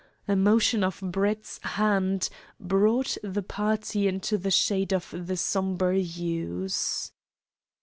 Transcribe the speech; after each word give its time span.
A 0.27 0.35
motion 0.35 0.83
of 0.83 0.99
Brett's 0.99 1.59
hand 1.61 2.29
brought 2.59 3.17
the 3.23 3.43
party 3.43 4.07
into 4.07 4.35
the 4.35 4.49
shade 4.49 4.91
of 4.95 5.13
the 5.27 5.37
sombre 5.37 5.95
yews. 5.95 7.11